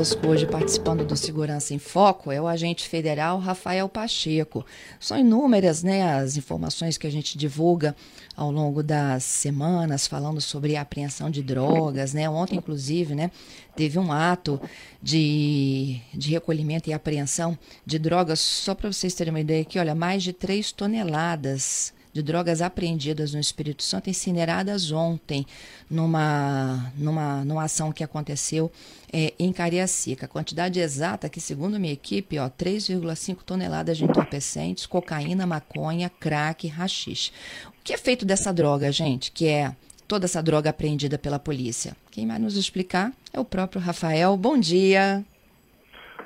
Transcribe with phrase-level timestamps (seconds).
[0.00, 4.64] Conosco hoje participando do Segurança em Foco é o agente federal Rafael Pacheco.
[4.98, 7.94] São inúmeras né, as informações que a gente divulga
[8.34, 12.14] ao longo das semanas falando sobre a apreensão de drogas.
[12.14, 12.30] Né?
[12.30, 13.30] Ontem, inclusive, né,
[13.76, 14.58] teve um ato
[15.02, 19.94] de, de recolhimento e apreensão de drogas, só para vocês terem uma ideia aqui, olha,
[19.94, 25.46] mais de 3 toneladas de drogas apreendidas no Espírito Santo, incineradas ontem,
[25.90, 28.70] numa, numa, numa ação que aconteceu
[29.12, 30.26] é, em Cariacica.
[30.26, 37.32] A quantidade exata, que segundo minha equipe, 3,5 toneladas de entorpecentes, cocaína, maconha, crack, rachixe.
[37.68, 39.30] O que é feito dessa droga, gente?
[39.30, 39.72] Que é
[40.06, 41.96] toda essa droga apreendida pela polícia?
[42.10, 44.36] Quem vai nos explicar é o próprio Rafael.
[44.36, 45.24] Bom dia.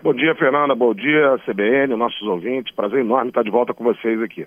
[0.03, 0.75] Bom dia, Fernanda.
[0.75, 2.75] Bom dia, CBN, nossos ouvintes.
[2.75, 4.47] Prazer enorme estar de volta com vocês aqui.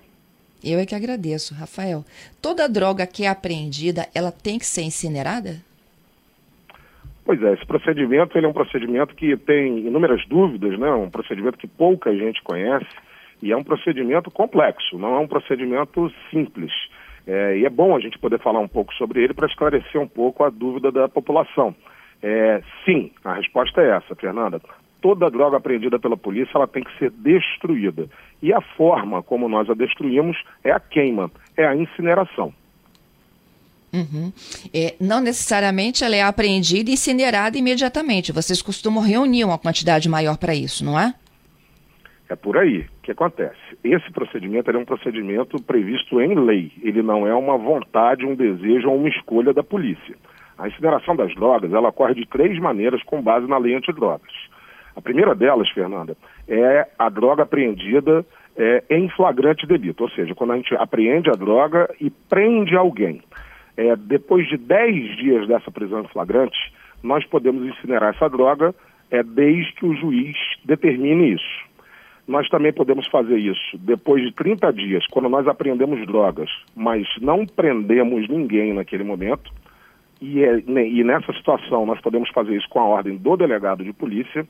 [0.62, 2.04] Eu é que agradeço, Rafael.
[2.42, 5.56] Toda droga que é apreendida, ela tem que ser incinerada?
[7.24, 10.90] Pois é, esse procedimento ele é um procedimento que tem inúmeras dúvidas, né?
[10.90, 12.88] um procedimento que pouca gente conhece
[13.42, 16.72] e é um procedimento complexo, não é um procedimento simples.
[17.26, 20.08] É, e é bom a gente poder falar um pouco sobre ele para esclarecer um
[20.08, 21.76] pouco a dúvida da população.
[22.22, 24.60] É, sim, a resposta é essa, Fernanda
[25.00, 28.08] toda droga apreendida pela polícia ela tem que ser destruída.
[28.42, 32.52] E a forma como nós a destruímos é a queima, é a incineração.
[33.92, 34.32] Uhum.
[34.72, 38.32] É, não necessariamente ela é apreendida e incinerada imediatamente.
[38.32, 41.14] Vocês costumam reunir uma quantidade maior para isso, não é?
[42.28, 42.86] É por aí.
[43.02, 43.56] Que acontece?
[43.82, 46.70] Esse procedimento é um procedimento previsto em lei.
[46.82, 50.14] Ele não é uma vontade, um desejo ou uma escolha da polícia.
[50.58, 54.32] A incineração das drogas ela ocorre de três maneiras com base na lei antidrogas.
[54.98, 56.16] A primeira delas, Fernanda,
[56.48, 61.34] é a droga apreendida é, em flagrante delito, ou seja, quando a gente apreende a
[61.34, 63.22] droga e prende alguém.
[63.76, 66.58] É, depois de 10 dias dessa prisão em flagrante,
[67.00, 68.74] nós podemos incinerar essa droga
[69.08, 71.68] é, desde que o juiz determine isso.
[72.26, 77.46] Nós também podemos fazer isso depois de 30 dias, quando nós apreendemos drogas, mas não
[77.46, 79.52] prendemos ninguém naquele momento.
[80.20, 83.92] E, é, e nessa situação nós podemos fazer isso com a ordem do delegado de
[83.92, 84.44] polícia.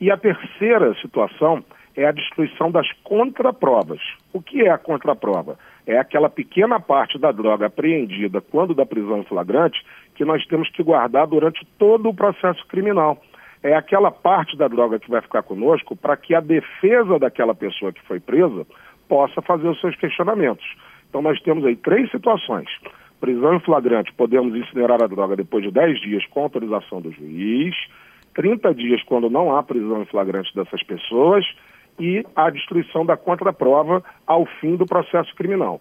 [0.00, 1.62] E a terceira situação
[1.96, 4.00] é a destruição das contraprovas.
[4.32, 5.58] O que é a contraprova?
[5.86, 9.84] É aquela pequena parte da droga apreendida quando da prisão em flagrante
[10.14, 13.20] que nós temos que guardar durante todo o processo criminal.
[13.62, 17.92] É aquela parte da droga que vai ficar conosco para que a defesa daquela pessoa
[17.92, 18.66] que foi presa
[19.06, 20.64] possa fazer os seus questionamentos.
[21.08, 22.68] Então nós temos aí três situações.
[23.20, 27.74] Prisão em flagrante, podemos incinerar a droga depois de 10 dias com autorização do juiz.
[28.40, 31.44] 30 dias quando não há prisão em flagrante dessas pessoas
[31.98, 35.78] e a destruição da contraprova ao fim do processo criminal.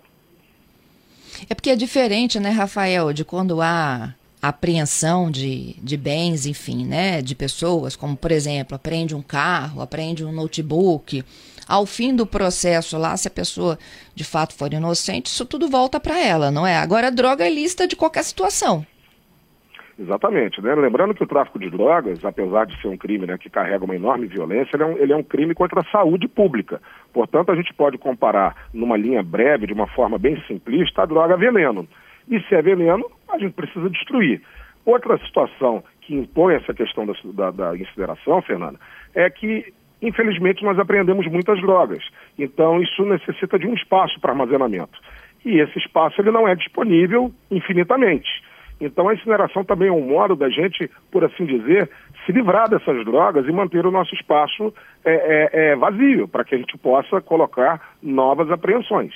[1.49, 7.21] É porque é diferente, né, Rafael, de quando há apreensão de, de bens, enfim, né,
[7.21, 11.23] de pessoas, como por exemplo, apreende um carro, apreende um notebook.
[11.65, 13.79] Ao fim do processo lá, se a pessoa
[14.13, 16.75] de fato for inocente, isso tudo volta para ela, não é?
[16.75, 18.85] Agora, droga é lista de qualquer situação.
[19.99, 20.61] Exatamente.
[20.61, 20.73] Né?
[20.75, 23.95] Lembrando que o tráfico de drogas, apesar de ser um crime né, que carrega uma
[23.95, 26.81] enorme violência, ele é, um, ele é um crime contra a saúde pública.
[27.11, 31.33] Portanto, a gente pode comparar, numa linha breve, de uma forma bem simplista, a droga
[31.33, 31.85] a veneno.
[32.29, 34.41] E se é veneno, a gente precisa destruir.
[34.85, 38.79] Outra situação que impõe essa questão da, da, da incineração, Fernanda,
[39.13, 42.07] é que, infelizmente, nós apreendemos muitas drogas.
[42.37, 44.97] Então, isso necessita de um espaço para armazenamento.
[45.43, 48.29] E esse espaço ele não é disponível infinitamente.
[48.79, 51.89] Então a incineração também é um modo da gente, por assim dizer,
[52.25, 54.73] se livrar dessas drogas e manter o nosso espaço
[55.03, 59.13] é, é, é vazio, para que a gente possa colocar novas apreensões.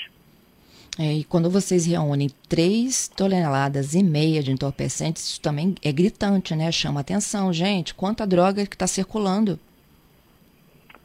[1.00, 6.56] É, e quando vocês reúnem 3 toneladas e meia de entorpecentes, isso também é gritante,
[6.56, 6.72] né?
[6.72, 7.96] Chama atenção, gente.
[7.96, 9.58] Quanta droga que está circulando.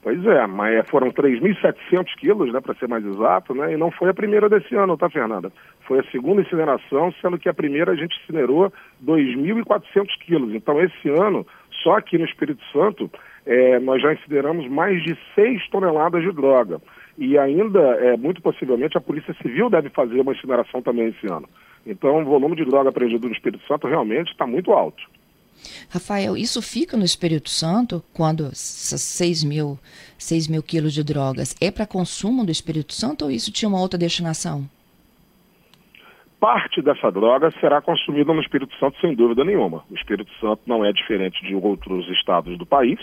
[0.09, 4.09] Pois é, mas foram 3.700 quilos, né, para ser mais exato, né, e não foi
[4.09, 5.53] a primeira desse ano, tá, Fernanda?
[5.81, 8.73] Foi a segunda incineração, sendo que a primeira a gente incinerou
[9.05, 10.55] 2.400 quilos.
[10.55, 11.47] Então, esse ano,
[11.83, 13.11] só aqui no Espírito Santo,
[13.45, 16.81] é, nós já incineramos mais de 6 toneladas de droga.
[17.19, 21.47] E ainda, é, muito possivelmente, a Polícia Civil deve fazer uma incineração também esse ano.
[21.85, 25.03] Então, o volume de droga apreendido no Espírito Santo realmente está muito alto.
[25.89, 29.79] Rafael, isso fica no Espírito Santo quando 6 mil,
[30.19, 33.81] 6 mil quilos de drogas é para consumo do Espírito Santo ou isso tinha uma
[33.81, 34.69] outra destinação?
[36.41, 39.83] parte dessa droga será consumida no Espírito Santo sem dúvida nenhuma.
[39.91, 42.99] O Espírito Santo não é diferente de outros estados do país.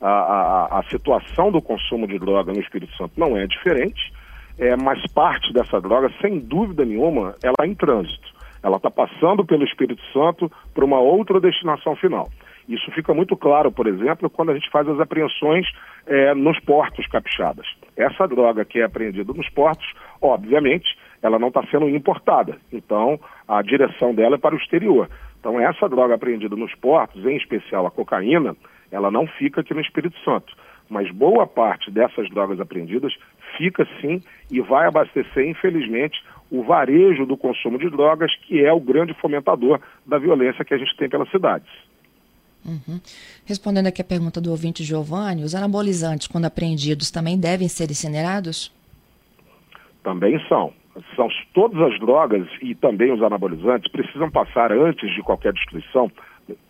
[0.00, 4.12] A, a, a situação do consumo de droga no Espírito Santo não é diferente,
[4.58, 8.32] é, mas parte dessa droga, sem dúvida nenhuma, ela é em trânsito.
[8.62, 12.28] Ela está passando pelo Espírito Santo para uma outra destinação final.
[12.68, 15.66] Isso fica muito claro, por exemplo, quando a gente faz as apreensões
[16.06, 17.66] é, nos portos capixabas.
[17.96, 19.86] Essa droga que é apreendida nos portos,
[20.20, 20.86] obviamente,
[21.20, 22.58] ela não está sendo importada.
[22.72, 23.18] Então,
[23.48, 25.08] a direção dela é para o exterior.
[25.40, 28.56] Então, essa droga apreendida nos portos, em especial a cocaína,
[28.90, 30.54] ela não fica aqui no Espírito Santo.
[30.88, 33.12] Mas boa parte dessas drogas apreendidas
[33.56, 38.78] fica sim e vai abastecer, infelizmente, o varejo do consumo de drogas, que é o
[38.78, 41.68] grande fomentador da violência que a gente tem pelas cidades.
[42.64, 43.00] Uhum.
[43.46, 48.70] Respondendo aqui a pergunta do ouvinte Giovanni, os anabolizantes, quando apreendidos, também devem ser incinerados?
[50.04, 50.74] Também são.
[51.16, 56.12] São todas as drogas e também os anabolizantes precisam passar antes de qualquer destruição,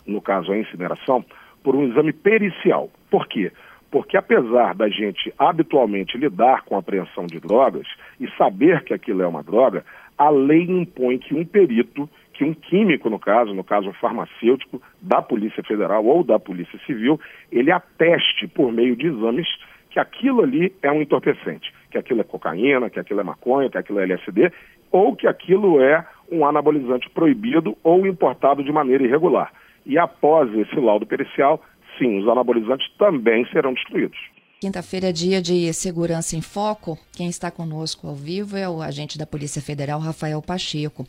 [0.06, 1.24] no caso a incineração,
[1.62, 2.88] por um exame pericial.
[3.10, 3.50] Por quê?
[3.92, 7.86] Porque apesar da gente habitualmente lidar com a apreensão de drogas
[8.18, 9.84] e saber que aquilo é uma droga,
[10.16, 14.80] a lei impõe que um perito, que um químico no caso, no caso um farmacêutico
[14.98, 17.20] da Polícia Federal ou da Polícia Civil,
[17.52, 19.46] ele ateste por meio de exames
[19.90, 23.76] que aquilo ali é um entorpecente, que aquilo é cocaína, que aquilo é maconha, que
[23.76, 24.50] aquilo é LSD,
[24.90, 29.52] ou que aquilo é um anabolizante proibido ou importado de maneira irregular.
[29.84, 31.60] E após esse laudo pericial,
[31.98, 34.18] sim, os anabolizantes também serão destruídos.
[34.62, 36.96] Quinta-feira é dia de Segurança em Foco.
[37.12, 41.04] Quem está conosco ao vivo é o agente da Polícia Federal, Rafael Pacheco.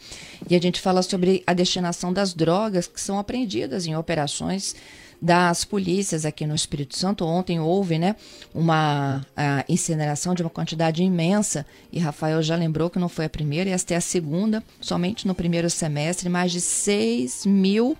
[0.49, 4.75] E a gente fala sobre a destinação das drogas que são apreendidas em operações
[5.21, 7.25] das polícias aqui no Espírito Santo.
[7.25, 8.15] Ontem houve né,
[8.55, 9.21] uma
[9.69, 13.73] incineração de uma quantidade imensa e Rafael já lembrou que não foi a primeira, e
[13.73, 14.63] esta é a segunda.
[14.81, 17.95] Somente no primeiro semestre, mais de 6 mil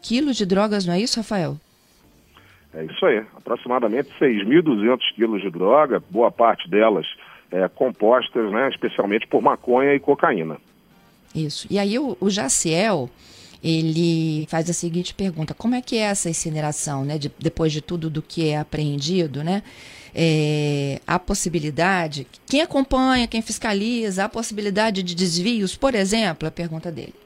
[0.00, 1.60] quilos de drogas, não é isso, Rafael?
[2.76, 7.06] É isso aí, aproximadamente 6.200 quilos de droga, boa parte delas
[7.50, 10.58] é, compostas né, especialmente por maconha e cocaína.
[11.34, 11.66] Isso.
[11.70, 13.08] E aí o, o Jaciel,
[13.64, 17.16] ele faz a seguinte pergunta: como é que é essa incineração, né?
[17.18, 19.62] De, depois de tudo do que é apreendido, né?
[20.14, 26.90] É, a possibilidade, quem acompanha, quem fiscaliza, a possibilidade de desvios, por exemplo, a pergunta
[26.90, 27.25] dele.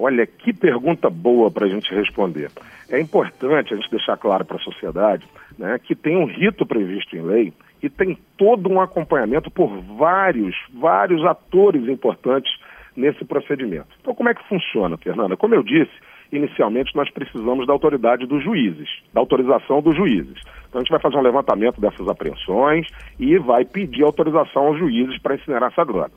[0.00, 2.52] Olha, que pergunta boa para a gente responder.
[2.88, 5.26] É importante a gente deixar claro para a sociedade
[5.58, 7.52] né, que tem um rito previsto em lei
[7.82, 9.68] e tem todo um acompanhamento por
[9.98, 12.52] vários, vários atores importantes
[12.96, 13.88] nesse procedimento.
[14.00, 15.36] Então, como é que funciona, Fernanda?
[15.36, 15.90] Como eu disse,
[16.30, 20.40] inicialmente nós precisamos da autoridade dos juízes, da autorização dos juízes.
[20.68, 22.86] Então, a gente vai fazer um levantamento dessas apreensões
[23.18, 26.12] e vai pedir autorização aos juízes para incinerar essa droga.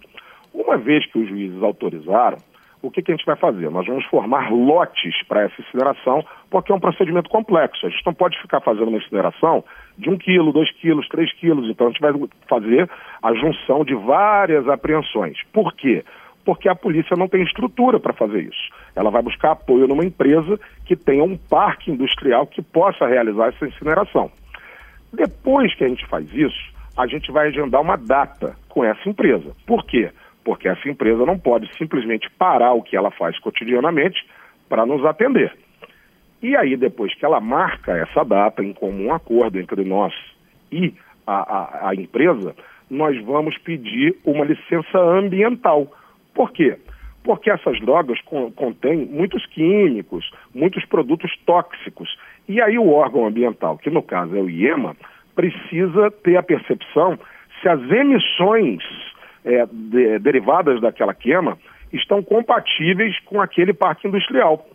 [0.53, 2.37] Uma vez que os juízes autorizaram,
[2.81, 3.69] o que, que a gente vai fazer?
[3.69, 7.85] Nós vamos formar lotes para essa incineração, porque é um procedimento complexo.
[7.85, 9.63] A gente não pode ficar fazendo uma incineração
[9.97, 11.69] de um quilo, dois quilos, três quilos.
[11.69, 12.11] Então a gente vai
[12.49, 12.89] fazer
[13.21, 15.37] a junção de várias apreensões.
[15.53, 16.03] Por quê?
[16.43, 18.71] Porque a polícia não tem estrutura para fazer isso.
[18.95, 23.67] Ela vai buscar apoio numa empresa que tenha um parque industrial que possa realizar essa
[23.67, 24.31] incineração.
[25.13, 29.55] Depois que a gente faz isso, a gente vai agendar uma data com essa empresa.
[29.67, 30.11] Por quê?
[30.43, 34.25] Porque essa empresa não pode simplesmente parar o que ela faz cotidianamente
[34.67, 35.53] para nos atender.
[36.41, 40.13] E aí, depois que ela marca essa data em comum acordo entre nós
[40.71, 40.93] e
[41.27, 42.55] a, a, a empresa,
[42.89, 45.91] nós vamos pedir uma licença ambiental.
[46.33, 46.77] Por quê?
[47.23, 48.19] Porque essas drogas
[48.55, 52.17] contêm muitos químicos, muitos produtos tóxicos.
[52.49, 54.95] E aí o órgão ambiental, que no caso é o IEMA,
[55.35, 57.19] precisa ter a percepção
[57.61, 58.83] se as emissões
[59.43, 61.57] é, de, derivadas daquela queima
[61.91, 64.65] estão compatíveis com aquele parque industrial.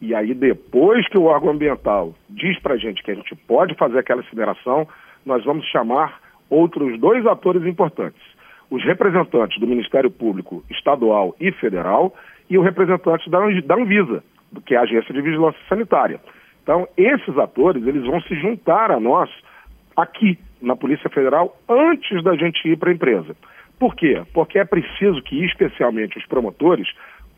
[0.00, 3.74] E aí, depois que o órgão ambiental diz para a gente que a gente pode
[3.74, 4.86] fazer aquela incineração,
[5.24, 6.20] nós vamos chamar
[6.50, 8.20] outros dois atores importantes.
[8.70, 12.14] Os representantes do Ministério Público Estadual e Federal
[12.48, 14.22] e o representante da, da Anvisa,
[14.64, 16.20] que é a Agência de Vigilância Sanitária.
[16.62, 19.30] Então, esses atores, eles vão se juntar a nós
[19.96, 23.36] aqui na Polícia Federal antes da gente ir para a empresa.
[23.78, 24.22] Por quê?
[24.32, 26.88] Porque é preciso que, especialmente, os promotores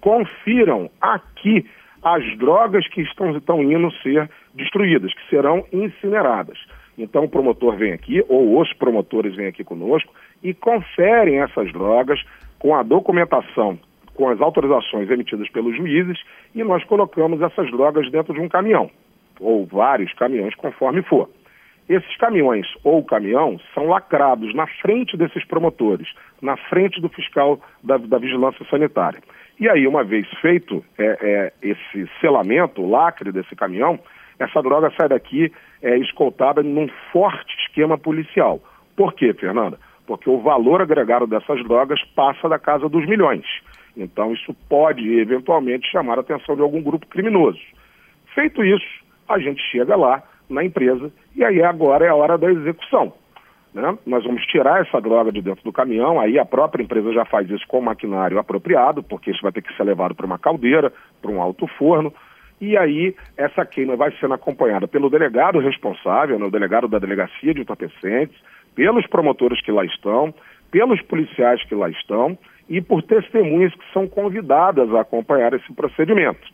[0.01, 1.67] confiram aqui
[2.03, 6.59] as drogas que estão, estão indo ser destruídas, que serão incineradas.
[6.97, 12.21] Então o promotor vem aqui, ou os promotores vêm aqui conosco, e conferem essas drogas
[12.59, 13.79] com a documentação,
[14.15, 16.19] com as autorizações emitidas pelos juízes,
[16.55, 18.91] e nós colocamos essas drogas dentro de um caminhão,
[19.41, 21.29] ou vários caminhões, conforme for.
[21.89, 27.97] Esses caminhões ou caminhão são lacrados na frente desses promotores, na frente do fiscal da,
[27.97, 29.21] da vigilância sanitária.
[29.59, 33.99] E aí, uma vez feito é, é, esse selamento, o lacre desse caminhão,
[34.39, 35.51] essa droga sai daqui
[35.83, 38.61] é, escoltada num forte esquema policial.
[38.95, 39.79] Por quê, Fernanda?
[40.07, 43.45] Porque o valor agregado dessas drogas passa da casa dos milhões.
[43.97, 47.61] Então, isso pode, eventualmente, chamar a atenção de algum grupo criminoso.
[48.35, 48.87] Feito isso,
[49.29, 53.13] a gente chega lá na empresa e aí agora é a hora da execução.
[53.75, 53.99] Né?
[54.07, 57.49] Nós vamos tirar essa droga de dentro do caminhão, aí a própria empresa já faz
[57.51, 61.31] isso com maquinário apropriado, porque isso vai ter que ser levado para uma caldeira, para
[61.31, 62.13] um alto forno,
[62.61, 67.55] e aí essa queima vai sendo acompanhada pelo delegado responsável, né, o delegado da delegacia
[67.55, 68.37] de entorpecentes,
[68.75, 70.35] pelos promotores que lá estão,
[70.71, 72.37] pelos policiais que lá estão
[72.69, 76.47] e por testemunhas que são convidadas a acompanhar esse procedimento.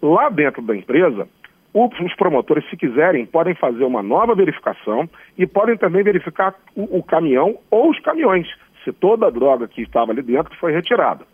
[0.00, 1.28] Lá dentro da empresa,
[1.74, 7.02] os promotores, se quiserem, podem fazer uma nova verificação e podem também verificar o, o
[7.02, 8.46] caminhão ou os caminhões,
[8.84, 11.24] se toda a droga que estava ali dentro foi retirada.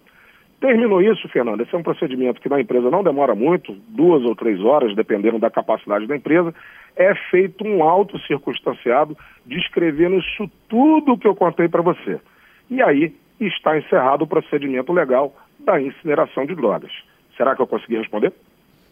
[0.60, 1.60] Terminou isso, Fernando.
[1.60, 5.38] Esse é um procedimento que na empresa não demora muito, duas ou três horas, dependendo
[5.38, 6.52] da capacidade da empresa.
[6.96, 9.16] É feito um auto circunstanciado
[9.46, 12.20] descrevendo isso tudo que eu contei para você.
[12.68, 16.90] E aí está encerrado o procedimento legal da incineração de drogas.
[17.36, 18.32] Será que eu consegui responder?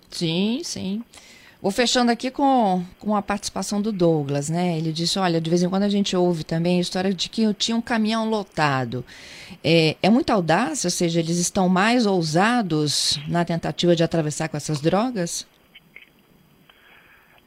[0.08, 1.02] Sim, sim.
[1.60, 4.76] Vou fechando aqui com, com a participação do Douglas, né?
[4.76, 7.42] Ele disse: olha, de vez em quando a gente ouve também a história de que
[7.42, 9.04] eu tinha um caminhão lotado.
[9.64, 14.56] É, é muita audácia, ou seja, eles estão mais ousados na tentativa de atravessar com
[14.56, 15.48] essas drogas?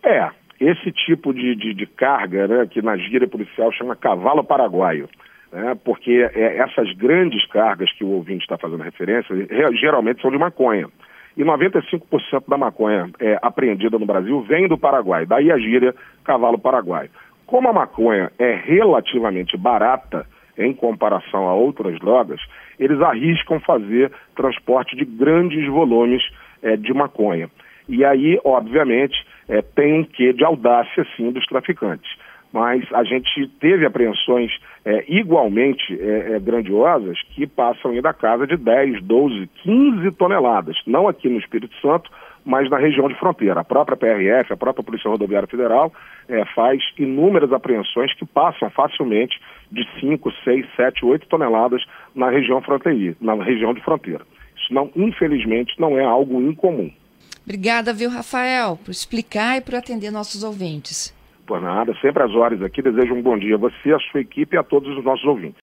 [0.03, 5.07] É, esse tipo de, de, de carga, né, que na gíria policial chama cavalo paraguaio.
[5.51, 9.35] Né, porque é, essas grandes cargas que o ouvinte está fazendo referência,
[9.79, 10.89] geralmente são de maconha
[11.39, 16.59] e 95% da maconha é, apreendida no Brasil vem do Paraguai, daí a gíria cavalo
[16.59, 17.09] paraguaio.
[17.45, 20.25] Como a maconha é relativamente barata
[20.57, 22.41] em comparação a outras drogas,
[22.77, 26.21] eles arriscam fazer transporte de grandes volumes
[26.61, 27.49] é, de maconha.
[27.87, 29.15] E aí, obviamente,
[29.47, 32.11] é, tem um quê de audácia, sim, dos traficantes
[32.51, 34.51] mas a gente teve apreensões
[34.83, 40.75] é, igualmente é, é, grandiosas que passam aí da casa de 10, 12, 15 toneladas,
[40.87, 42.09] não aqui no Espírito Santo,
[42.43, 43.59] mas na região de fronteira.
[43.59, 45.93] A própria PRF, a própria Polícia Rodoviária Federal,
[46.27, 49.39] é, faz inúmeras apreensões que passam facilmente
[49.71, 51.83] de 5, 6, 7, 8 toneladas
[52.15, 54.25] na região fronteira, na região de fronteira.
[54.57, 56.91] Isso não, infelizmente, não é algo incomum.
[57.43, 61.13] Obrigada, viu, Rafael, por explicar e por atender nossos ouvintes.
[61.49, 62.79] Por nada, sempre às horas aqui.
[62.79, 65.57] Desejo um bom dia a você, a sua equipe e a todos os nossos ouvintes.